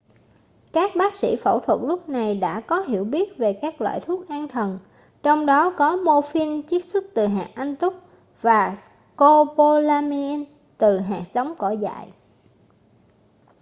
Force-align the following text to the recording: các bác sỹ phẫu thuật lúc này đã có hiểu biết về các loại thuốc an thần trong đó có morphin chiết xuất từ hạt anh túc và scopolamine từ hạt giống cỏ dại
các 0.73 0.91
bác 0.97 1.15
sỹ 1.15 1.35
phẫu 1.43 1.59
thuật 1.59 1.79
lúc 1.83 2.09
này 2.09 2.35
đã 2.35 2.61
có 2.61 2.79
hiểu 2.79 3.03
biết 3.03 3.37
về 3.37 3.57
các 3.61 3.81
loại 3.81 3.99
thuốc 3.99 4.27
an 4.27 4.47
thần 4.47 4.79
trong 5.23 5.45
đó 5.45 5.73
có 5.77 5.95
morphin 5.95 6.67
chiết 6.67 6.83
xuất 6.85 7.03
từ 7.15 7.25
hạt 7.25 7.47
anh 7.55 7.75
túc 7.75 7.93
và 8.41 8.75
scopolamine 8.75 10.43
từ 10.77 10.97
hạt 10.97 11.23
giống 11.33 11.53
cỏ 11.57 11.71
dại 11.71 12.13